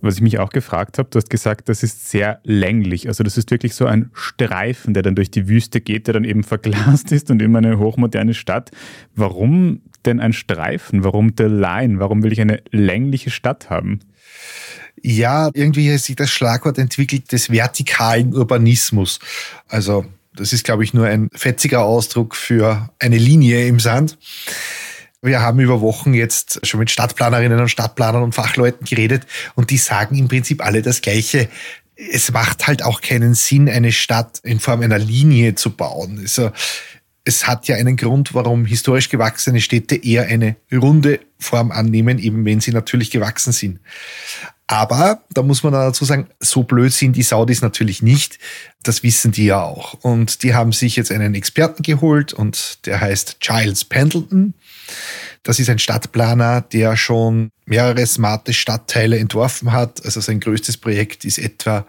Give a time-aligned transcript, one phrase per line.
[0.00, 3.08] Was ich mich auch gefragt habe, du hast gesagt, das ist sehr länglich.
[3.08, 6.24] Also das ist wirklich so ein Streifen, der dann durch die Wüste geht, der dann
[6.24, 8.70] eben verglast ist und immer eine hochmoderne Stadt.
[9.14, 11.04] Warum denn ein Streifen?
[11.04, 11.98] Warum the line?
[11.98, 14.00] Warum will ich eine längliche Stadt haben?
[15.02, 19.20] Ja, irgendwie hat sich das Schlagwort entwickelt des vertikalen Urbanismus.
[19.68, 24.16] Also das ist, glaube ich, nur ein fetziger Ausdruck für eine Linie im Sand.
[25.20, 29.78] Wir haben über Wochen jetzt schon mit Stadtplanerinnen und Stadtplanern und Fachleuten geredet und die
[29.78, 31.48] sagen im Prinzip alle das Gleiche.
[31.96, 36.18] Es macht halt auch keinen Sinn, eine Stadt in Form einer Linie zu bauen.
[36.20, 36.52] Also,
[37.24, 42.44] es hat ja einen Grund, warum historisch gewachsene Städte eher eine runde Form annehmen, eben
[42.46, 43.80] wenn sie natürlich gewachsen sind.
[44.66, 48.38] Aber da muss man dazu sagen, so blöd sind die Saudis natürlich nicht.
[48.82, 49.94] Das wissen die ja auch.
[50.02, 54.54] Und die haben sich jetzt einen Experten geholt und der heißt Giles Pendleton.
[55.42, 60.04] Das ist ein Stadtplaner, der schon mehrere smarte Stadtteile entworfen hat.
[60.04, 61.86] Also sein größtes Projekt ist etwa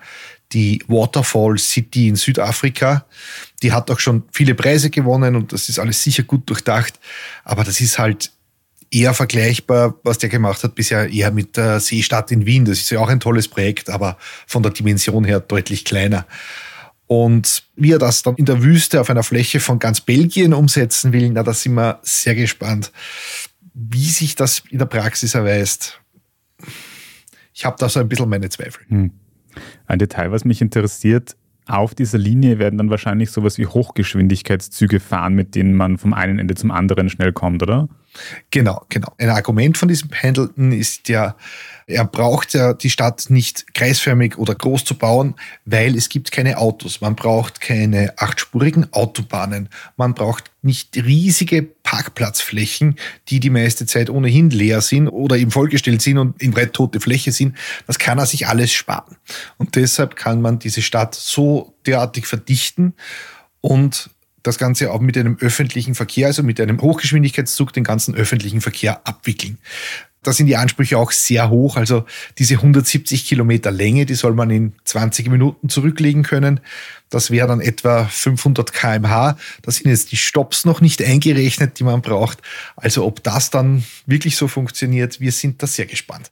[0.51, 3.05] die Waterfall City in Südafrika.
[3.61, 6.99] Die hat auch schon viele Preise gewonnen und das ist alles sicher gut durchdacht.
[7.43, 8.31] Aber das ist halt
[8.91, 12.65] eher vergleichbar, was der gemacht hat, bisher eher mit der Seestadt in Wien.
[12.65, 16.25] Das ist ja auch ein tolles Projekt, aber von der Dimension her deutlich kleiner.
[17.11, 21.11] Und wie er das dann in der Wüste auf einer Fläche von ganz Belgien umsetzen
[21.11, 22.91] will, na, da sind wir sehr gespannt,
[23.73, 25.99] wie sich das in der Praxis erweist.
[27.51, 28.85] Ich habe da so ein bisschen meine Zweifel.
[28.89, 29.11] Hm.
[29.87, 35.33] Ein Detail, was mich interessiert, auf dieser Linie werden dann wahrscheinlich sowas wie Hochgeschwindigkeitszüge fahren,
[35.33, 37.89] mit denen man vom einen Ende zum anderen schnell kommt, oder?
[38.51, 39.13] Genau, genau.
[39.17, 41.35] Ein Argument von diesem Pendleton ist ja,
[41.87, 46.57] er braucht ja die Stadt nicht kreisförmig oder groß zu bauen, weil es gibt keine
[46.57, 47.01] Autos.
[47.01, 49.69] Man braucht keine achtspurigen Autobahnen.
[49.97, 52.95] Man braucht nicht riesige Parkplatzflächen,
[53.29, 56.99] die die meiste Zeit ohnehin leer sind oder eben vollgestellt sind und in weit tote
[56.99, 57.55] Fläche sind.
[57.87, 59.17] Das kann er sich alles sparen.
[59.57, 62.93] Und deshalb kann man diese Stadt so derartig verdichten
[63.61, 64.09] und
[64.43, 69.05] das Ganze auch mit einem öffentlichen Verkehr, also mit einem Hochgeschwindigkeitszug, den ganzen öffentlichen Verkehr
[69.05, 69.57] abwickeln.
[70.21, 71.77] Da sind die Ansprüche auch sehr hoch.
[71.77, 72.05] Also
[72.37, 76.59] diese 170 Kilometer Länge, die soll man in 20 Minuten zurücklegen können.
[77.09, 79.37] Das wäre dann etwa 500 kmh.
[79.61, 82.39] Da sind jetzt die Stops noch nicht eingerechnet, die man braucht.
[82.75, 86.31] Also ob das dann wirklich so funktioniert, wir sind da sehr gespannt.